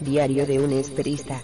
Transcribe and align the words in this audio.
Diario 0.00 0.46
de 0.46 0.60
un 0.60 0.72
esperista. 0.72 1.42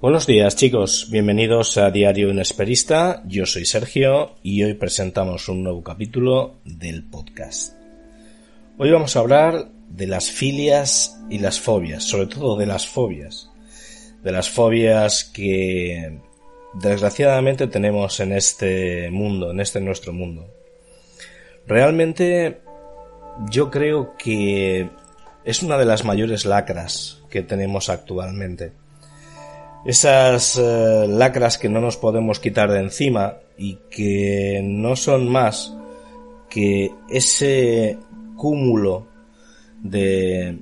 Buenos 0.00 0.26
días 0.28 0.54
chicos, 0.54 1.08
bienvenidos 1.10 1.76
a 1.78 1.90
Diario 1.90 2.30
Un 2.30 2.38
Esperista, 2.38 3.24
yo 3.26 3.44
soy 3.44 3.64
Sergio 3.64 4.36
y 4.44 4.62
hoy 4.62 4.74
presentamos 4.74 5.48
un 5.48 5.64
nuevo 5.64 5.82
capítulo 5.82 6.58
del 6.64 7.02
podcast. 7.02 7.74
Hoy 8.78 8.92
vamos 8.92 9.16
a 9.16 9.20
hablar 9.20 9.68
de 9.88 10.06
las 10.06 10.30
filias 10.30 11.20
y 11.28 11.40
las 11.40 11.58
fobias, 11.58 12.04
sobre 12.04 12.26
todo 12.26 12.56
de 12.56 12.66
las 12.66 12.86
fobias, 12.86 13.50
de 14.22 14.30
las 14.30 14.48
fobias 14.48 15.24
que 15.24 16.20
desgraciadamente 16.74 17.66
tenemos 17.66 18.20
en 18.20 18.32
este 18.32 19.10
mundo, 19.10 19.50
en 19.50 19.58
este 19.58 19.80
nuestro 19.80 20.12
mundo. 20.12 20.55
Realmente 21.66 22.60
yo 23.50 23.70
creo 23.70 24.16
que 24.16 24.90
es 25.44 25.62
una 25.62 25.76
de 25.78 25.84
las 25.84 26.04
mayores 26.04 26.44
lacras 26.44 27.22
que 27.30 27.42
tenemos 27.42 27.88
actualmente. 27.88 28.72
Esas 29.84 30.58
eh, 30.58 31.06
lacras 31.08 31.58
que 31.58 31.68
no 31.68 31.80
nos 31.80 31.96
podemos 31.96 32.40
quitar 32.40 32.70
de 32.70 32.80
encima 32.80 33.36
y 33.56 33.78
que 33.90 34.60
no 34.64 34.96
son 34.96 35.28
más 35.28 35.76
que 36.48 36.90
ese 37.08 37.98
cúmulo 38.36 39.06
de 39.82 40.58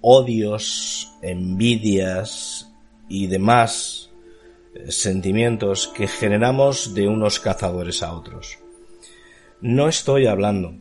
odios, 0.00 1.12
envidias 1.22 2.72
y 3.08 3.28
demás 3.28 4.10
eh, 4.74 4.90
sentimientos 4.90 5.88
que 5.88 6.08
generamos 6.08 6.94
de 6.94 7.06
unos 7.06 7.38
cazadores 7.38 8.02
a 8.02 8.12
otros. 8.12 8.61
No 9.62 9.88
estoy 9.88 10.26
hablando 10.26 10.74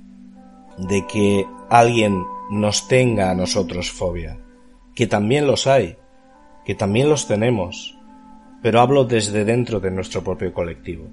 de 0.78 1.06
que 1.06 1.46
alguien 1.70 2.24
nos 2.50 2.88
tenga 2.88 3.30
a 3.30 3.36
nosotros 3.36 3.92
fobia, 3.92 4.40
que 4.96 5.06
también 5.06 5.46
los 5.46 5.68
hay, 5.68 5.98
que 6.66 6.74
también 6.74 7.08
los 7.08 7.28
tenemos, 7.28 7.96
pero 8.64 8.80
hablo 8.80 9.06
desde 9.06 9.46
dentro 9.46 9.80
de 9.80 9.92
nuestro 9.92 10.24
propio 10.24 10.52
colectivo. 10.52 11.08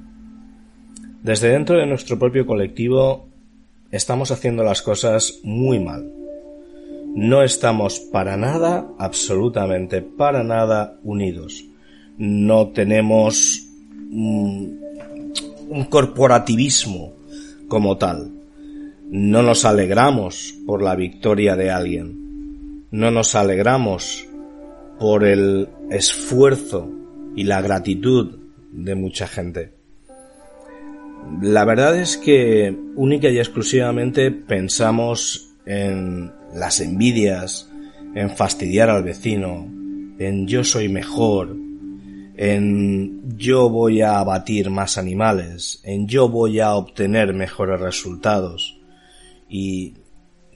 Desde 1.22 1.50
dentro 1.50 1.76
de 1.76 1.84
nuestro 1.84 2.18
propio 2.18 2.46
colectivo 2.46 3.28
estamos 3.90 4.30
haciendo 4.30 4.62
las 4.62 4.80
cosas 4.80 5.40
muy 5.42 5.78
mal. 5.78 6.10
No 7.14 7.42
estamos 7.42 8.00
para 8.00 8.38
nada, 8.38 8.88
absolutamente 8.98 10.00
para 10.00 10.42
nada 10.42 10.98
unidos. 11.02 11.66
No 12.16 12.68
tenemos 12.68 13.62
un, 14.10 14.80
corporativismo 15.90 17.17
como 17.68 17.96
tal. 17.98 18.32
No 19.10 19.42
nos 19.42 19.64
alegramos 19.64 20.54
por 20.66 20.82
la 20.82 20.96
victoria 20.96 21.56
de 21.56 21.70
alguien. 21.70 22.86
No 22.90 23.10
nos 23.10 23.34
alegramos 23.34 24.26
por 24.98 25.24
el 25.24 25.68
esfuerzo 25.90 26.90
y 27.36 27.44
la 27.44 27.60
gratitud 27.62 28.38
de 28.72 28.94
mucha 28.94 29.28
gente. 29.28 29.72
La 31.42 31.64
verdad 31.64 31.96
es 32.00 32.16
que 32.16 32.76
única 32.96 33.28
y 33.28 33.38
exclusivamente 33.38 34.30
pensamos 34.30 35.54
en 35.66 36.32
las 36.54 36.80
envidias, 36.80 37.70
en 38.14 38.30
fastidiar 38.30 38.90
al 38.90 39.04
vecino, 39.04 39.68
en 40.18 40.46
yo 40.46 40.64
soy 40.64 40.88
mejor, 40.88 41.54
en 42.40 43.36
yo 43.36 43.68
voy 43.68 44.00
a 44.00 44.20
abatir 44.20 44.70
más 44.70 44.96
animales, 44.96 45.80
en 45.82 46.06
yo 46.06 46.28
voy 46.28 46.60
a 46.60 46.74
obtener 46.76 47.34
mejores 47.34 47.80
resultados. 47.80 48.78
Y 49.48 49.94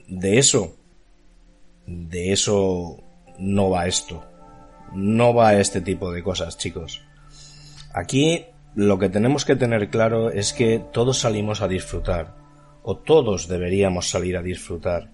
de 0.07 0.37
eso, 0.37 0.77
de 1.85 2.31
eso 2.31 3.03
no 3.37 3.69
va 3.69 3.87
esto. 3.87 4.23
No 4.93 5.33
va 5.33 5.55
este 5.55 5.81
tipo 5.81 6.13
de 6.13 6.23
cosas, 6.23 6.57
chicos. 6.57 7.01
Aquí 7.93 8.45
lo 8.75 8.97
que 8.97 9.09
tenemos 9.09 9.43
que 9.43 9.57
tener 9.57 9.89
claro 9.89 10.31
es 10.31 10.53
que 10.53 10.79
todos 10.79 11.19
salimos 11.19 11.61
a 11.61 11.67
disfrutar, 11.67 12.33
o 12.83 12.95
todos 12.95 13.49
deberíamos 13.49 14.09
salir 14.09 14.37
a 14.37 14.41
disfrutar, 14.41 15.11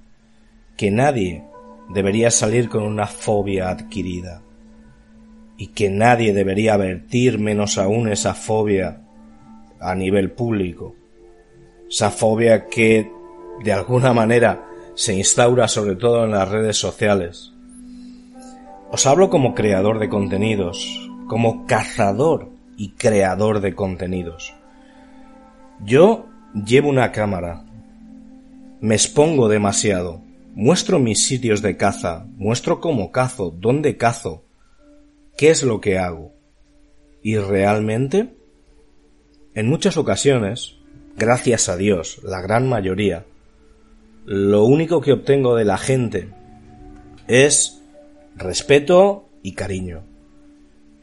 que 0.78 0.92
nadie 0.92 1.44
debería 1.90 2.30
salir 2.30 2.70
con 2.70 2.84
una 2.84 3.08
fobia 3.08 3.72
adquirida 3.72 4.44
y 5.60 5.68
que 5.68 5.90
nadie 5.90 6.34
debería 6.34 6.78
vertir 6.78 7.38
menos 7.38 7.78
aún 7.78 8.08
esa 8.08 8.34
fobia 8.34 9.02
a 9.82 9.94
nivel 9.94 10.32
público. 10.32 10.96
Esa 11.90 12.12
fobia 12.12 12.68
que 12.68 13.12
de 13.62 13.74
alguna 13.74 14.14
manera 14.14 14.66
se 14.96 15.14
instaura 15.14 15.68
sobre 15.68 15.98
todo 15.98 16.24
en 16.24 16.32
las 16.32 16.48
redes 16.48 16.78
sociales. 16.78 17.52
Os 18.90 19.06
hablo 19.06 19.30
como 19.30 19.54
creador 19.54 20.00
de 20.00 20.08
contenidos, 20.08 21.10
como 21.28 21.66
cazador 21.66 22.48
y 22.78 22.92
creador 22.92 23.60
de 23.60 23.76
contenidos. 23.76 24.54
Yo 25.84 26.28
llevo 26.54 26.88
una 26.88 27.12
cámara, 27.12 27.66
me 28.80 28.96
expongo 28.96 29.50
demasiado, 29.50 30.22
muestro 30.56 31.00
mis 31.00 31.26
sitios 31.26 31.62
de 31.62 31.76
caza, 31.76 32.26
muestro 32.38 32.80
cómo 32.80 33.12
cazo, 33.12 33.52
dónde 33.52 33.98
cazo, 33.98 34.46
qué 35.40 35.52
es 35.52 35.64
lo 35.64 35.80
que 35.80 35.98
hago. 35.98 36.34
Y 37.24 37.38
realmente, 37.38 38.36
en 39.54 39.70
muchas 39.70 39.96
ocasiones, 39.96 40.76
gracias 41.16 41.70
a 41.70 41.78
Dios, 41.78 42.20
la 42.24 42.42
gran 42.42 42.68
mayoría, 42.68 43.26
lo 44.26 44.66
único 44.66 45.00
que 45.00 45.14
obtengo 45.14 45.56
de 45.56 45.64
la 45.64 45.78
gente 45.78 46.28
es 47.30 47.82
respeto 48.36 49.30
y 49.42 49.54
cariño. 49.54 50.04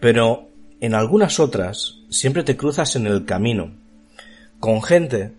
Pero 0.00 0.50
en 0.80 0.92
algunas 0.92 1.40
otras 1.40 2.00
siempre 2.10 2.42
te 2.42 2.58
cruzas 2.58 2.94
en 2.94 3.06
el 3.06 3.24
camino 3.24 3.72
con 4.60 4.82
gente 4.82 5.32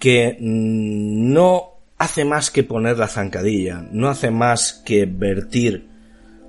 que 0.00 0.36
no 0.40 1.74
hace 1.96 2.24
más 2.24 2.50
que 2.50 2.64
poner 2.64 2.98
la 2.98 3.06
zancadilla, 3.06 3.86
no 3.92 4.08
hace 4.08 4.32
más 4.32 4.82
que 4.84 5.06
vertir 5.06 5.86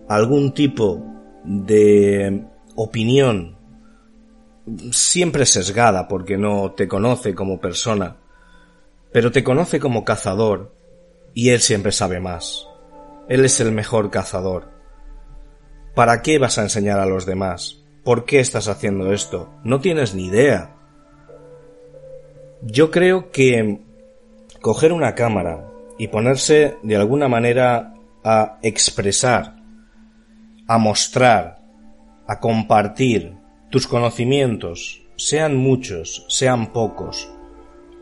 algún 0.07 0.55
tipo 0.55 1.20
de 1.43 2.45
opinión 2.75 3.57
siempre 4.91 5.45
sesgada 5.45 6.07
porque 6.07 6.37
no 6.37 6.71
te 6.71 6.87
conoce 6.87 7.35
como 7.35 7.59
persona, 7.59 8.17
pero 9.11 9.31
te 9.31 9.43
conoce 9.43 9.79
como 9.79 10.05
cazador 10.05 10.73
y 11.33 11.49
él 11.49 11.59
siempre 11.59 11.91
sabe 11.91 12.19
más. 12.19 12.67
Él 13.27 13.45
es 13.45 13.59
el 13.59 13.71
mejor 13.71 14.09
cazador. 14.09 14.69
¿Para 15.95 16.21
qué 16.21 16.39
vas 16.39 16.57
a 16.57 16.63
enseñar 16.63 16.99
a 16.99 17.05
los 17.05 17.25
demás? 17.25 17.83
¿Por 18.03 18.25
qué 18.25 18.39
estás 18.39 18.67
haciendo 18.67 19.11
esto? 19.11 19.49
No 19.63 19.79
tienes 19.79 20.15
ni 20.15 20.25
idea. 20.27 20.75
Yo 22.61 22.91
creo 22.91 23.31
que 23.31 23.81
coger 24.61 24.93
una 24.93 25.15
cámara 25.15 25.67
y 25.97 26.07
ponerse 26.07 26.77
de 26.83 26.95
alguna 26.95 27.27
manera 27.27 27.93
a 28.23 28.59
expresar 28.61 29.60
a 30.71 30.77
mostrar, 30.77 31.59
a 32.25 32.39
compartir 32.39 33.35
tus 33.69 33.87
conocimientos, 33.87 35.01
sean 35.17 35.57
muchos, 35.57 36.25
sean 36.29 36.71
pocos, 36.71 37.29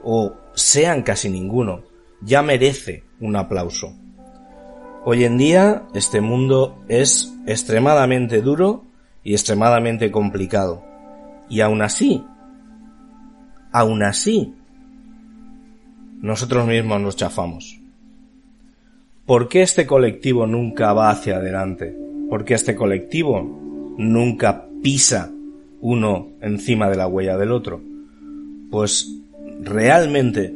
o 0.03 0.35
sean 0.53 1.01
casi 1.01 1.29
ninguno, 1.29 1.81
ya 2.21 2.43
merece 2.43 3.05
un 3.19 3.35
aplauso. 3.35 3.95
Hoy 5.03 5.23
en 5.23 5.39
día 5.39 5.87
este 5.95 6.21
mundo 6.21 6.83
es 6.87 7.33
extremadamente 7.47 8.39
duro 8.43 8.83
y 9.23 9.33
extremadamente 9.33 10.11
complicado. 10.11 10.85
Y 11.49 11.61
aún 11.61 11.81
así, 11.81 12.23
aún 13.71 14.03
así, 14.03 14.53
nosotros 16.21 16.67
mismos 16.67 17.01
nos 17.01 17.15
chafamos. 17.15 17.79
¿por 19.25 19.47
qué 19.47 19.61
este 19.63 19.87
colectivo 19.87 20.47
nunca 20.47 20.93
va 20.93 21.11
hacia 21.11 21.37
adelante? 21.37 22.08
¿Por 22.29 22.45
qué 22.45 22.53
este 22.53 22.75
colectivo 22.75 23.95
nunca 23.97 24.67
pisa 24.83 25.31
uno 25.81 26.29
encima 26.41 26.89
de 26.89 26.95
la 26.95 27.07
huella 27.07 27.37
del 27.37 27.51
otro? 27.51 27.81
Pues 28.69 29.11
realmente 29.61 30.53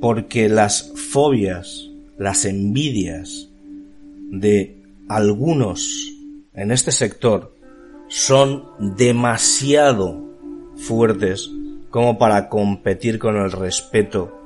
porque 0.00 0.48
las 0.48 0.92
fobias, 0.94 1.90
las 2.16 2.44
envidias 2.46 3.50
de 4.30 4.82
algunos 5.08 6.12
en 6.54 6.70
este 6.70 6.92
sector 6.92 7.54
son 8.08 8.64
demasiado 8.96 10.30
fuertes 10.76 11.50
como 11.90 12.18
para 12.18 12.48
competir 12.48 13.18
con 13.18 13.36
el 13.36 13.52
respeto 13.52 14.36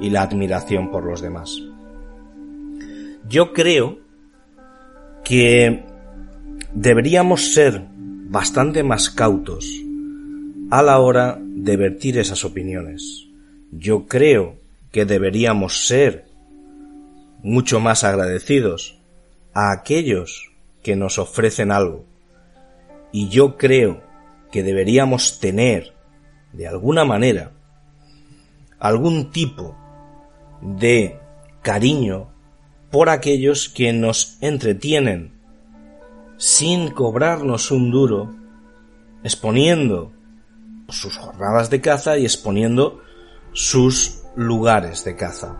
y 0.00 0.10
la 0.10 0.22
admiración 0.22 0.90
por 0.90 1.04
los 1.04 1.20
demás. 1.22 1.62
Yo 3.28 3.52
creo 3.52 4.03
que 5.24 5.82
deberíamos 6.74 7.54
ser 7.54 7.82
bastante 8.28 8.82
más 8.82 9.10
cautos 9.10 9.66
a 10.70 10.82
la 10.82 10.98
hora 10.98 11.38
de 11.40 11.76
vertir 11.76 12.18
esas 12.18 12.44
opiniones. 12.44 13.26
Yo 13.72 14.06
creo 14.06 14.56
que 14.92 15.04
deberíamos 15.04 15.86
ser 15.86 16.26
mucho 17.42 17.80
más 17.80 18.04
agradecidos 18.04 18.98
a 19.52 19.72
aquellos 19.72 20.50
que 20.82 20.96
nos 20.96 21.18
ofrecen 21.18 21.72
algo. 21.72 22.04
Y 23.12 23.28
yo 23.28 23.56
creo 23.56 24.02
que 24.50 24.62
deberíamos 24.62 25.38
tener, 25.40 25.94
de 26.52 26.68
alguna 26.68 27.04
manera, 27.04 27.52
algún 28.78 29.30
tipo 29.30 29.76
de 30.60 31.18
cariño 31.62 32.33
por 32.94 33.08
aquellos 33.08 33.68
que 33.68 33.92
nos 33.92 34.38
entretienen 34.40 35.32
sin 36.36 36.92
cobrarnos 36.92 37.72
un 37.72 37.90
duro, 37.90 38.32
exponiendo 39.24 40.12
sus 40.88 41.16
jornadas 41.16 41.70
de 41.70 41.80
caza 41.80 42.18
y 42.18 42.24
exponiendo 42.24 43.02
sus 43.52 44.22
lugares 44.36 45.04
de 45.04 45.16
caza. 45.16 45.56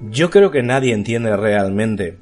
Yo 0.00 0.28
creo 0.28 0.50
que 0.50 0.64
nadie 0.64 0.92
entiende 0.92 1.36
realmente 1.36 2.18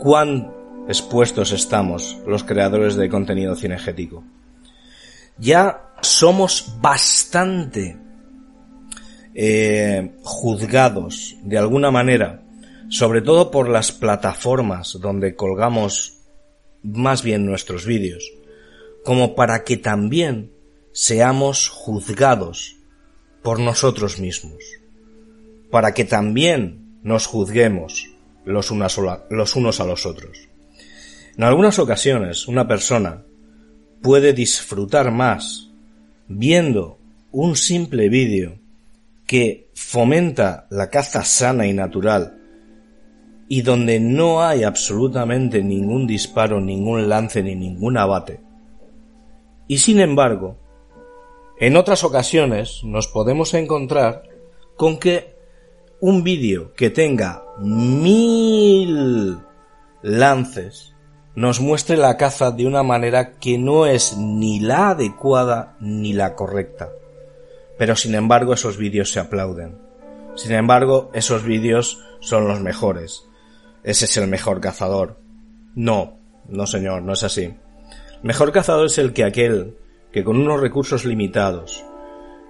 cuán 0.00 0.52
expuestos 0.88 1.52
estamos 1.52 2.18
los 2.26 2.42
creadores 2.42 2.96
de 2.96 3.08
contenido 3.08 3.54
cinegético. 3.54 4.24
Ya 5.38 5.92
somos 6.00 6.78
bastante 6.80 7.96
eh, 9.34 10.12
juzgados 10.22 11.36
de 11.42 11.58
alguna 11.58 11.90
manera, 11.90 12.42
sobre 12.88 13.22
todo 13.22 13.50
por 13.50 13.68
las 13.68 13.92
plataformas 13.92 14.98
donde 15.00 15.34
colgamos 15.34 16.18
más 16.82 17.22
bien 17.22 17.46
nuestros 17.46 17.86
vídeos, 17.86 18.32
como 19.04 19.34
para 19.34 19.64
que 19.64 19.76
también 19.76 20.52
seamos 20.92 21.68
juzgados 21.68 22.76
por 23.42 23.60
nosotros 23.60 24.18
mismos, 24.18 24.58
para 25.70 25.94
que 25.94 26.04
también 26.04 26.98
nos 27.02 27.26
juzguemos 27.26 28.10
los, 28.44 28.70
los 29.30 29.56
unos 29.56 29.80
a 29.80 29.84
los 29.84 30.06
otros. 30.06 30.48
En 31.36 31.44
algunas 31.44 31.78
ocasiones 31.78 32.48
una 32.48 32.66
persona 32.66 33.22
puede 34.02 34.32
disfrutar 34.32 35.10
más 35.10 35.70
viendo 36.26 36.98
un 37.32 37.56
simple 37.56 38.08
vídeo 38.08 38.58
que 39.30 39.70
fomenta 39.74 40.66
la 40.70 40.90
caza 40.90 41.22
sana 41.22 41.64
y 41.68 41.72
natural 41.72 42.36
y 43.46 43.62
donde 43.62 44.00
no 44.00 44.42
hay 44.42 44.64
absolutamente 44.64 45.62
ningún 45.62 46.08
disparo, 46.08 46.60
ningún 46.60 47.08
lance 47.08 47.40
ni 47.40 47.54
ningún 47.54 47.96
abate. 47.96 48.40
Y 49.68 49.78
sin 49.78 50.00
embargo, 50.00 50.56
en 51.60 51.76
otras 51.76 52.02
ocasiones 52.02 52.82
nos 52.82 53.06
podemos 53.06 53.54
encontrar 53.54 54.24
con 54.74 54.98
que 54.98 55.36
un 56.00 56.24
vídeo 56.24 56.74
que 56.74 56.90
tenga 56.90 57.44
mil 57.60 59.38
lances 60.02 60.96
nos 61.36 61.60
muestre 61.60 61.96
la 61.96 62.16
caza 62.16 62.50
de 62.50 62.66
una 62.66 62.82
manera 62.82 63.34
que 63.38 63.58
no 63.58 63.86
es 63.86 64.16
ni 64.16 64.58
la 64.58 64.88
adecuada 64.88 65.76
ni 65.78 66.14
la 66.14 66.34
correcta. 66.34 66.88
Pero 67.80 67.96
sin 67.96 68.14
embargo 68.14 68.52
esos 68.52 68.76
vídeos 68.76 69.10
se 69.10 69.20
aplauden. 69.20 69.78
Sin 70.34 70.52
embargo, 70.52 71.10
esos 71.14 71.44
vídeos 71.44 72.04
son 72.20 72.46
los 72.46 72.60
mejores. 72.60 73.26
Ese 73.82 74.04
es 74.04 74.18
el 74.18 74.28
mejor 74.28 74.60
cazador. 74.60 75.18
No, 75.74 76.18
no 76.46 76.66
señor, 76.66 77.00
no 77.00 77.14
es 77.14 77.22
así. 77.22 77.54
Mejor 78.22 78.52
cazador 78.52 78.84
es 78.84 78.98
el 78.98 79.14
que 79.14 79.24
aquel 79.24 79.78
que 80.12 80.24
con 80.24 80.36
unos 80.36 80.60
recursos 80.60 81.06
limitados, 81.06 81.82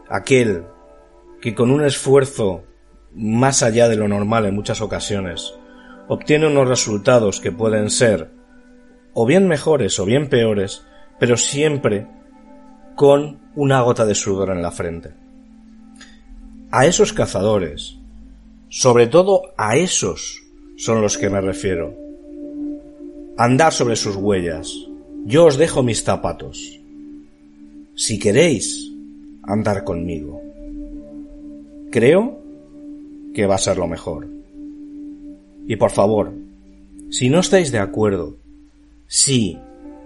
aquel 0.09 0.65
que 1.41 1.55
con 1.55 1.71
un 1.71 1.85
esfuerzo 1.85 2.65
más 3.15 3.63
allá 3.63 3.89
de 3.89 3.95
lo 3.95 4.09
normal 4.09 4.47
en 4.47 4.57
muchas 4.57 4.81
ocasiones, 4.81 5.55
obtiene 6.09 6.49
unos 6.49 6.67
resultados 6.67 7.39
que 7.39 7.53
pueden 7.53 7.91
ser 7.91 8.33
o 9.15 9.27
bien 9.27 9.47
mejores 9.47 9.97
o 10.01 10.05
bien 10.05 10.29
peores, 10.29 10.85
pero 11.21 11.37
siempre 11.37 12.09
con 13.01 13.39
una 13.57 13.81
gota 13.81 14.05
de 14.05 14.15
sudor 14.15 14.51
en 14.51 14.61
la 14.61 14.71
frente. 14.71 15.15
A 16.71 16.85
esos 16.85 17.15
cazadores, 17.15 17.97
sobre 18.69 19.07
todo 19.07 19.55
a 19.57 19.79
esos 19.79 20.43
son 20.77 21.01
los 21.01 21.17
que 21.17 21.31
me 21.31 21.41
refiero. 21.41 21.95
Andar 23.39 23.73
sobre 23.73 23.97
sus 23.97 24.17
huellas. 24.17 24.71
Yo 25.25 25.47
os 25.47 25.57
dejo 25.57 25.83
mis 25.83 26.05
zapatos. 26.05 26.79
Si 27.95 28.19
queréis, 28.19 28.93
andar 29.45 29.83
conmigo. 29.85 30.43
Creo 31.91 32.39
que 33.33 33.47
va 33.47 33.55
a 33.55 33.65
ser 33.67 33.79
lo 33.79 33.89
mejor. 33.89 34.29
Y 35.67 35.77
por 35.77 35.91
favor, 35.91 36.35
si 37.09 37.31
no 37.31 37.41
estáis 37.41 37.73
de 37.73 37.79
acuerdo, 37.79 38.37
si 39.07 39.59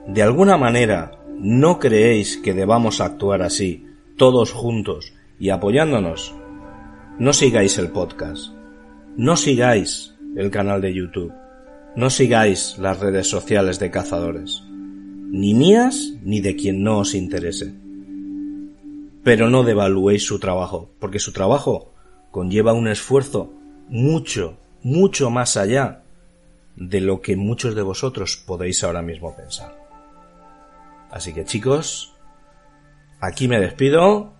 de 0.06 0.22
alguna 0.22 0.56
manera 0.56 1.23
no 1.44 1.78
creéis 1.78 2.38
que 2.38 2.54
debamos 2.54 3.02
actuar 3.02 3.42
así, 3.42 3.86
todos 4.16 4.50
juntos 4.50 5.12
y 5.38 5.50
apoyándonos, 5.50 6.34
no 7.18 7.34
sigáis 7.34 7.76
el 7.76 7.90
podcast, 7.90 8.54
no 9.18 9.36
sigáis 9.36 10.14
el 10.36 10.50
canal 10.50 10.80
de 10.80 10.94
YouTube, 10.94 11.34
no 11.96 12.08
sigáis 12.08 12.78
las 12.78 12.98
redes 12.98 13.28
sociales 13.28 13.78
de 13.78 13.90
cazadores, 13.90 14.62
ni 14.70 15.52
mías 15.52 16.14
ni 16.22 16.40
de 16.40 16.56
quien 16.56 16.82
no 16.82 17.00
os 17.00 17.14
interese. 17.14 17.74
Pero 19.22 19.50
no 19.50 19.64
devaluéis 19.64 20.24
su 20.24 20.38
trabajo, 20.38 20.92
porque 20.98 21.18
su 21.18 21.32
trabajo 21.32 21.92
conlleva 22.30 22.72
un 22.72 22.88
esfuerzo 22.88 23.52
mucho, 23.90 24.56
mucho 24.82 25.28
más 25.28 25.58
allá 25.58 26.04
de 26.76 27.02
lo 27.02 27.20
que 27.20 27.36
muchos 27.36 27.74
de 27.74 27.82
vosotros 27.82 28.42
podéis 28.46 28.82
ahora 28.82 29.02
mismo 29.02 29.36
pensar. 29.36 29.83
Así 31.14 31.32
que 31.32 31.44
chicos, 31.44 32.12
aquí 33.20 33.46
me 33.46 33.60
despido. 33.60 34.34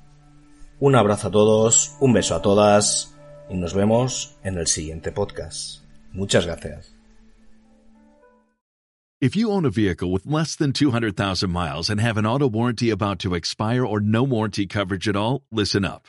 Un 0.80 0.96
abrazo 0.96 1.28
a 1.28 1.30
todos, 1.30 1.94
un 2.00 2.12
beso 2.12 2.34
a 2.34 2.42
todas 2.42 3.14
y 3.48 3.54
nos 3.54 3.74
vemos 3.74 4.34
en 4.42 4.58
el 4.58 4.66
siguiente 4.66 5.12
podcast. 5.12 5.84
Muchas 6.12 6.46
gracias. 6.46 6.92
If 9.20 9.36
you 9.36 9.52
own 9.52 9.64
a 9.64 9.70
vehicle 9.70 10.10
with 10.10 10.26
less 10.26 10.56
than 10.56 10.72
200,000 10.72 11.48
miles 11.48 11.88
and 11.88 12.00
have 12.00 12.18
an 12.18 12.26
auto 12.26 12.48
warranty 12.48 12.90
about 12.90 13.20
to 13.20 13.36
expire 13.36 13.86
or 13.86 14.00
no 14.00 14.24
warranty 14.24 14.66
coverage 14.66 15.08
at 15.08 15.14
all, 15.14 15.44
listen 15.52 15.84
up. 15.84 16.08